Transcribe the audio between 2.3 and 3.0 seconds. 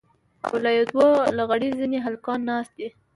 ناست دي.